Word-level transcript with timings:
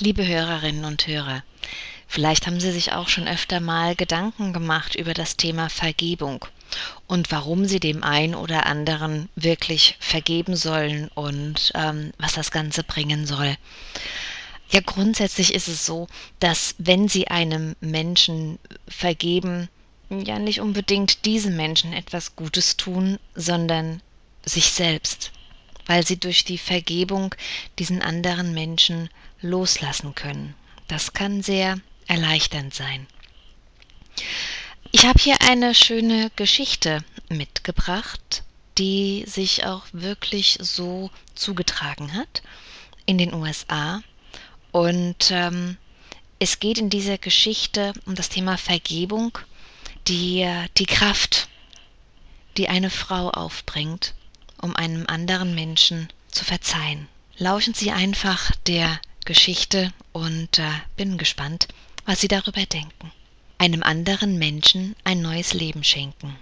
Liebe 0.00 0.24
Hörerinnen 0.24 0.84
und 0.84 1.08
Hörer, 1.08 1.42
vielleicht 2.06 2.46
haben 2.46 2.60
Sie 2.60 2.70
sich 2.70 2.92
auch 2.92 3.08
schon 3.08 3.26
öfter 3.26 3.58
mal 3.58 3.96
Gedanken 3.96 4.52
gemacht 4.52 4.94
über 4.94 5.12
das 5.12 5.36
Thema 5.36 5.68
Vergebung 5.68 6.44
und 7.08 7.32
warum 7.32 7.64
Sie 7.64 7.80
dem 7.80 8.04
einen 8.04 8.36
oder 8.36 8.66
anderen 8.66 9.28
wirklich 9.34 9.96
vergeben 9.98 10.54
sollen 10.54 11.08
und 11.16 11.72
ähm, 11.74 12.12
was 12.16 12.34
das 12.34 12.52
Ganze 12.52 12.84
bringen 12.84 13.26
soll. 13.26 13.56
Ja, 14.70 14.82
grundsätzlich 14.86 15.52
ist 15.52 15.66
es 15.66 15.84
so, 15.84 16.06
dass 16.38 16.76
wenn 16.78 17.08
Sie 17.08 17.26
einem 17.26 17.74
Menschen 17.80 18.60
vergeben, 18.86 19.68
ja 20.10 20.38
nicht 20.38 20.60
unbedingt 20.60 21.24
diesem 21.24 21.56
Menschen 21.56 21.92
etwas 21.92 22.36
Gutes 22.36 22.76
tun, 22.76 23.18
sondern 23.34 24.00
sich 24.44 24.70
selbst, 24.70 25.32
weil 25.88 26.06
Sie 26.06 26.20
durch 26.20 26.44
die 26.44 26.58
Vergebung 26.58 27.34
diesen 27.80 28.00
anderen 28.02 28.54
Menschen 28.54 29.10
loslassen 29.40 30.14
können. 30.14 30.54
Das 30.86 31.12
kann 31.12 31.42
sehr 31.42 31.80
erleichternd 32.06 32.72
sein. 32.72 33.08
Ich 34.92 35.06
habe 35.06 35.20
hier 35.20 35.36
eine 35.42 35.74
schöne 35.74 36.30
Geschichte 36.36 37.04
mitgebracht, 37.28 38.44
die 38.78 39.24
sich 39.26 39.64
auch 39.64 39.84
wirklich 39.92 40.58
so 40.60 41.10
zugetragen 41.34 42.14
hat 42.14 42.42
in 43.06 43.18
den 43.18 43.34
USA. 43.34 44.02
Und 44.70 45.30
ähm, 45.30 45.76
es 46.38 46.60
geht 46.60 46.78
in 46.78 46.90
dieser 46.90 47.18
Geschichte 47.18 47.92
um 48.06 48.14
das 48.14 48.28
Thema 48.28 48.56
Vergebung, 48.56 49.38
die, 50.06 50.48
die 50.76 50.86
Kraft, 50.86 51.48
die 52.56 52.68
eine 52.68 52.90
Frau 52.90 53.30
aufbringt, 53.30 54.14
um 54.60 54.74
einem 54.76 55.06
anderen 55.06 55.54
Menschen 55.54 56.08
zu 56.30 56.44
verzeihen. 56.44 57.08
Lauschen 57.36 57.74
Sie 57.74 57.90
einfach 57.90 58.50
der 58.66 59.00
Geschichte 59.24 59.92
und 60.12 60.58
äh, 60.58 60.70
bin 60.96 61.18
gespannt, 61.18 61.68
was 62.04 62.20
Sie 62.20 62.28
darüber 62.28 62.64
denken. 62.66 63.12
Einem 63.58 63.82
anderen 63.82 64.38
Menschen 64.38 64.96
ein 65.04 65.20
neues 65.20 65.52
Leben 65.52 65.84
schenken. 65.84 66.36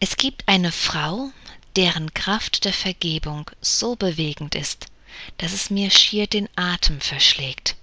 Es 0.00 0.16
gibt 0.16 0.48
eine 0.48 0.72
Frau, 0.72 1.30
deren 1.76 2.12
Kraft 2.12 2.64
der 2.64 2.72
Vergebung 2.72 3.50
so 3.60 3.96
bewegend 3.96 4.54
ist, 4.54 4.86
dass 5.38 5.52
es 5.52 5.70
mir 5.70 5.90
schier 5.90 6.26
den 6.26 6.48
Atem 6.56 7.00
verschlägt. 7.00 7.76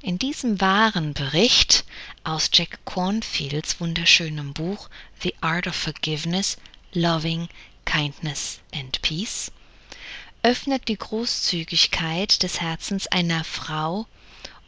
In 0.00 0.18
diesem 0.18 0.60
wahren 0.60 1.14
Bericht 1.14 1.84
aus 2.22 2.50
Jack 2.52 2.78
Cornfields 2.84 3.80
wunderschönem 3.80 4.52
Buch 4.54 4.88
The 5.22 5.34
Art 5.40 5.66
of 5.66 5.74
Forgiveness, 5.74 6.56
Loving, 6.92 7.48
Kindness 7.88 8.60
and 8.74 9.00
Peace 9.00 9.50
öffnet 10.42 10.88
die 10.88 10.98
Großzügigkeit 10.98 12.42
des 12.42 12.60
Herzens 12.60 13.06
einer 13.06 13.44
Frau 13.44 14.06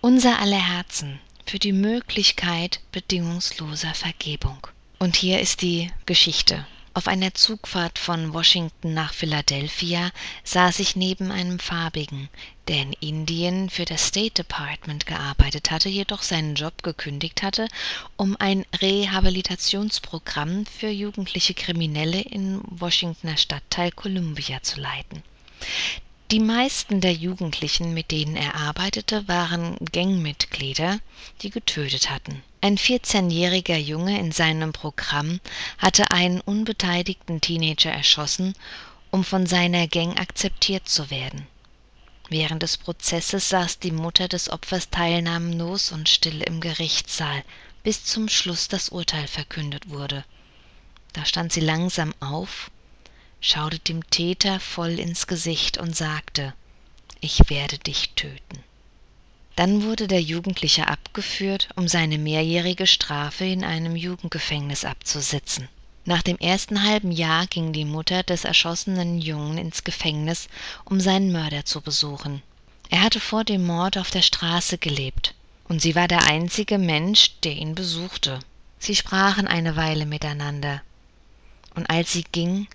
unser 0.00 0.38
aller 0.38 0.56
Herzen 0.56 1.20
für 1.44 1.58
die 1.58 1.74
Möglichkeit 1.74 2.80
bedingungsloser 2.92 3.92
Vergebung. 3.92 4.66
Und 4.98 5.16
hier 5.16 5.40
ist 5.40 5.60
die 5.60 5.92
Geschichte. 6.06 6.66
Auf 6.92 7.06
einer 7.06 7.32
Zugfahrt 7.34 8.00
von 8.00 8.34
Washington 8.34 8.94
nach 8.94 9.14
Philadelphia 9.14 10.10
saß 10.42 10.80
ich 10.80 10.96
neben 10.96 11.30
einem 11.30 11.60
Farbigen, 11.60 12.28
der 12.66 12.82
in 12.82 12.92
Indien 12.94 13.70
für 13.70 13.84
das 13.84 14.08
State 14.08 14.42
Department 14.42 15.06
gearbeitet 15.06 15.70
hatte, 15.70 15.88
jedoch 15.88 16.22
seinen 16.22 16.56
Job 16.56 16.82
gekündigt 16.82 17.44
hatte, 17.44 17.68
um 18.16 18.36
ein 18.40 18.66
Rehabilitationsprogramm 18.82 20.66
für 20.66 20.88
jugendliche 20.88 21.54
Kriminelle 21.54 22.22
im 22.22 22.60
Washingtoner 22.64 23.36
Stadtteil 23.36 23.92
Columbia 23.92 24.60
zu 24.62 24.80
leiten. 24.80 25.22
Die 26.32 26.40
meisten 26.40 27.00
der 27.00 27.12
Jugendlichen, 27.12 27.94
mit 27.94 28.10
denen 28.10 28.34
er 28.34 28.56
arbeitete, 28.56 29.28
waren 29.28 29.76
Gangmitglieder, 29.92 30.98
die 31.42 31.50
getötet 31.50 32.10
hatten. 32.10 32.42
Ein 32.62 32.76
14-jähriger 32.76 33.78
Junge 33.78 34.18
in 34.18 34.32
seinem 34.32 34.72
Programm 34.74 35.40
hatte 35.78 36.10
einen 36.10 36.42
unbeteiligten 36.42 37.40
Teenager 37.40 37.90
erschossen, 37.90 38.54
um 39.10 39.24
von 39.24 39.46
seiner 39.46 39.88
Gang 39.88 40.20
akzeptiert 40.20 40.86
zu 40.88 41.10
werden. 41.10 41.46
Während 42.28 42.62
des 42.62 42.76
Prozesses 42.76 43.48
saß 43.48 43.78
die 43.78 43.92
Mutter 43.92 44.28
des 44.28 44.50
Opfers 44.50 44.90
teilnahmlos 44.90 45.90
und 45.90 46.08
still 46.08 46.42
im 46.42 46.60
Gerichtssaal, 46.60 47.44
bis 47.82 48.04
zum 48.04 48.28
Schluss 48.28 48.68
das 48.68 48.90
Urteil 48.90 49.26
verkündet 49.26 49.88
wurde. 49.88 50.24
Da 51.14 51.24
stand 51.24 51.52
sie 51.52 51.60
langsam 51.60 52.14
auf 52.20 52.70
schaute 53.40 53.78
dem 53.78 54.08
Täter 54.10 54.60
voll 54.60 54.98
ins 55.00 55.26
Gesicht 55.26 55.78
und 55.78 55.96
sagte, 55.96 56.54
ich 57.20 57.48
werde 57.48 57.78
dich 57.78 58.10
töten. 58.14 58.62
Dann 59.56 59.82
wurde 59.82 60.06
der 60.06 60.22
Jugendliche 60.22 60.88
abgeführt, 60.88 61.68
um 61.76 61.88
seine 61.88 62.18
mehrjährige 62.18 62.86
Strafe 62.86 63.44
in 63.44 63.64
einem 63.64 63.96
Jugendgefängnis 63.96 64.84
abzusitzen. 64.84 65.68
Nach 66.06 66.22
dem 66.22 66.38
ersten 66.38 66.82
halben 66.82 67.12
Jahr 67.12 67.46
ging 67.46 67.72
die 67.72 67.84
Mutter 67.84 68.22
des 68.22 68.44
erschossenen 68.44 69.20
Jungen 69.20 69.58
ins 69.58 69.84
Gefängnis, 69.84 70.48
um 70.84 70.98
seinen 70.98 71.30
Mörder 71.30 71.64
zu 71.64 71.82
besuchen. 71.82 72.42
Er 72.88 73.02
hatte 73.02 73.20
vor 73.20 73.44
dem 73.44 73.66
Mord 73.66 73.98
auf 73.98 74.10
der 74.10 74.22
Straße 74.22 74.78
gelebt, 74.78 75.34
und 75.68 75.80
sie 75.82 75.94
war 75.94 76.08
der 76.08 76.22
einzige 76.22 76.78
Mensch, 76.78 77.32
der 77.44 77.52
ihn 77.52 77.74
besuchte. 77.74 78.40
Sie 78.78 78.96
sprachen 78.96 79.46
eine 79.46 79.76
Weile 79.76 80.06
miteinander, 80.06 80.80
und 81.74 81.88
als 81.90 82.12
sie 82.12 82.24
ging, 82.32 82.66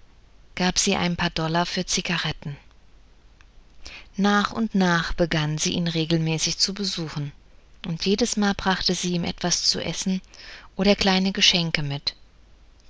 gab 0.54 0.78
sie 0.80 0.96
ein 0.96 1.16
paar 1.18 1.32
Dollar 1.32 1.66
für 1.66 1.86
Zigaretten. 1.86 2.56
Nach 4.18 4.54
und 4.54 4.74
nach 4.76 5.12
begann 5.12 5.58
sie 5.58 5.74
ihn 5.74 5.90
regelmäßig 5.90 6.58
zu 6.58 6.74
besuchen, 6.74 7.34
und 7.86 8.06
jedes 8.06 8.38
Mal 8.38 8.54
brachte 8.54 8.96
sie 8.96 9.12
ihm 9.12 9.26
etwas 9.26 9.66
zu 9.66 9.84
essen 9.84 10.22
oder 10.78 10.96
kleine 10.96 11.34
Geschenke 11.34 11.84
mit. 11.84 12.16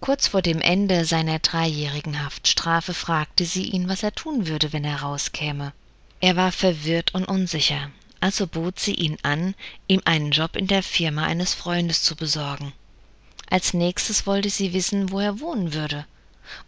Kurz 0.02 0.28
vor 0.28 0.44
dem 0.44 0.62
Ende 0.62 1.04
seiner 1.04 1.40
dreijährigen 1.40 2.24
Haftstrafe 2.24 2.94
fragte 2.94 3.44
sie 3.46 3.64
ihn, 3.64 3.88
was 3.90 4.04
er 4.04 4.14
tun 4.14 4.46
würde, 4.46 4.72
wenn 4.72 4.86
er 4.86 5.02
rauskäme. 5.02 5.74
Er 6.22 6.36
war 6.36 6.52
verwirrt 6.52 7.16
und 7.16 7.26
unsicher, 7.26 7.90
also 8.20 8.46
bot 8.46 8.80
sie 8.80 8.94
ihn 8.94 9.18
an, 9.24 9.56
ihm 9.88 10.02
einen 10.06 10.30
Job 10.30 10.56
in 10.56 10.68
der 10.68 10.84
Firma 10.84 11.24
eines 11.24 11.56
Freundes 11.56 12.04
zu 12.04 12.16
besorgen. 12.16 12.72
Als 13.50 13.74
nächstes 13.74 14.28
wollte 14.28 14.52
sie 14.52 14.74
wissen, 14.74 15.10
wo 15.10 15.20
er 15.20 15.40
wohnen 15.40 15.74
würde 15.74 16.06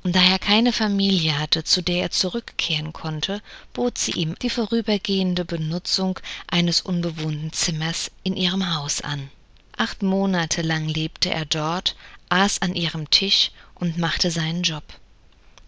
und 0.03 0.15
da 0.15 0.21
er 0.21 0.39
keine 0.39 0.73
Familie 0.73 1.37
hatte, 1.37 1.63
zu 1.63 1.81
der 1.81 2.03
er 2.03 2.11
zurückkehren 2.11 2.93
konnte, 2.93 3.41
bot 3.73 3.97
sie 3.97 4.11
ihm 4.11 4.35
die 4.39 4.49
vorübergehende 4.49 5.45
Benutzung 5.45 6.19
eines 6.47 6.81
unbewohnten 6.81 7.53
Zimmers 7.53 8.11
in 8.23 8.35
ihrem 8.35 8.75
Haus 8.75 9.01
an. 9.01 9.29
Acht 9.75 10.01
Monate 10.01 10.61
lang 10.61 10.87
lebte 10.87 11.29
er 11.29 11.45
dort, 11.45 11.95
aß 12.29 12.61
an 12.61 12.75
ihrem 12.75 13.09
Tisch 13.09 13.51
und 13.75 13.97
machte 13.97 14.31
seinen 14.31 14.63
Job. 14.63 14.83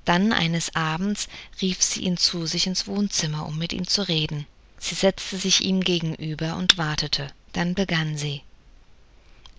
Dann 0.05 0.33
eines 0.33 0.75
Abends 0.75 1.27
rief 1.61 1.83
sie 1.83 2.01
ihn 2.01 2.17
zu 2.17 2.47
sich 2.47 2.65
ins 2.65 2.87
Wohnzimmer, 2.87 3.45
um 3.45 3.57
mit 3.57 3.73
ihm 3.73 3.87
zu 3.87 4.07
reden. 4.07 4.47
Sie 4.79 4.95
setzte 4.95 5.37
sich 5.37 5.61
ihm 5.61 5.81
gegenüber 5.81 6.55
und 6.55 6.77
wartete. 6.77 7.27
Dann 7.53 7.75
begann 7.75 8.17
sie. 8.17 8.41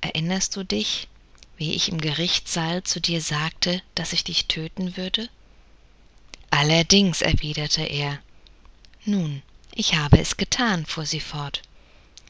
Erinnerst 0.00 0.56
du 0.56 0.64
dich? 0.64 1.08
Wie 1.60 1.74
ich 1.74 1.90
im 1.90 2.00
Gerichtssaal 2.00 2.82
zu 2.84 3.02
dir 3.02 3.20
sagte, 3.20 3.82
dass 3.94 4.14
ich 4.14 4.24
dich 4.24 4.46
töten 4.46 4.96
würde? 4.96 5.28
Allerdings, 6.48 7.20
erwiderte 7.20 7.82
er. 7.82 8.18
Nun, 9.04 9.42
ich 9.74 9.94
habe 9.94 10.18
es 10.18 10.38
getan, 10.38 10.86
fuhr 10.86 11.04
sie 11.04 11.20
fort. 11.20 11.60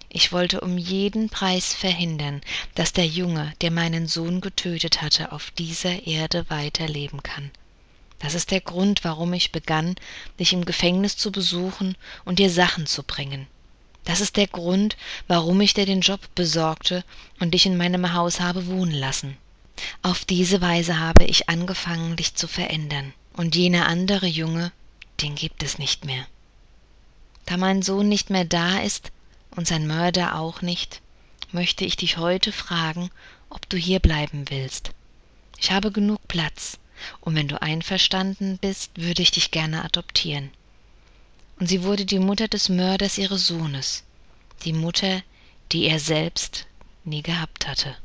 Ich 0.08 0.32
wollte 0.32 0.60
um 0.60 0.76
jeden 0.76 1.28
Preis 1.28 1.72
verhindern, 1.72 2.40
dass 2.74 2.92
der 2.92 3.06
Junge, 3.06 3.52
der 3.60 3.70
meinen 3.70 4.08
Sohn 4.08 4.40
getötet 4.40 5.00
hatte, 5.00 5.30
auf 5.30 5.52
dieser 5.52 6.08
Erde 6.08 6.50
weiterleben 6.50 7.22
kann. 7.22 7.52
Das 8.18 8.34
ist 8.34 8.50
der 8.50 8.60
Grund, 8.60 9.04
warum 9.04 9.32
ich 9.32 9.52
begann, 9.52 9.94
dich 10.40 10.52
im 10.52 10.64
Gefängnis 10.64 11.16
zu 11.16 11.30
besuchen 11.30 11.96
und 12.24 12.40
dir 12.40 12.50
Sachen 12.50 12.88
zu 12.88 13.04
bringen. 13.04 13.46
Das 14.04 14.20
ist 14.20 14.36
der 14.36 14.46
Grund, 14.46 14.96
warum 15.28 15.60
ich 15.60 15.74
dir 15.74 15.86
den 15.86 16.00
Job 16.00 16.20
besorgte 16.34 17.04
und 17.38 17.52
dich 17.52 17.66
in 17.66 17.76
meinem 17.76 18.12
Haus 18.12 18.40
habe 18.40 18.66
wohnen 18.66 18.94
lassen. 18.94 19.36
Auf 20.02 20.24
diese 20.24 20.60
Weise 20.60 20.98
habe 20.98 21.24
ich 21.24 21.48
angefangen, 21.48 22.16
dich 22.16 22.34
zu 22.34 22.48
verändern. 22.48 23.12
Und 23.34 23.56
jener 23.56 23.86
andere 23.86 24.26
Junge, 24.26 24.72
den 25.20 25.34
gibt 25.34 25.62
es 25.62 25.78
nicht 25.78 26.04
mehr. 26.04 26.26
Da 27.46 27.56
mein 27.56 27.82
Sohn 27.82 28.08
nicht 28.08 28.30
mehr 28.30 28.44
da 28.44 28.78
ist 28.78 29.12
und 29.56 29.66
sein 29.66 29.86
Mörder 29.86 30.36
auch 30.36 30.62
nicht, 30.62 31.00
möchte 31.52 31.84
ich 31.84 31.96
dich 31.96 32.16
heute 32.16 32.52
fragen, 32.52 33.10
ob 33.48 33.68
du 33.68 33.76
hier 33.76 34.00
bleiben 34.00 34.50
willst. 34.50 34.90
Ich 35.58 35.70
habe 35.70 35.92
genug 35.92 36.26
Platz, 36.28 36.78
und 37.20 37.34
wenn 37.34 37.48
du 37.48 37.60
einverstanden 37.62 38.58
bist, 38.58 38.92
würde 38.96 39.22
ich 39.22 39.30
dich 39.30 39.50
gerne 39.50 39.84
adoptieren 39.84 40.50
und 41.60 41.66
sie 41.66 41.82
wurde 41.84 42.06
die 42.06 42.18
Mutter 42.18 42.48
des 42.48 42.70
Mörders 42.70 43.18
ihres 43.18 43.46
Sohnes, 43.46 44.02
die 44.64 44.72
Mutter, 44.72 45.22
die 45.70 45.84
er 45.84 46.00
selbst 46.00 46.66
nie 47.04 47.22
gehabt 47.22 47.68
hatte. 47.68 47.96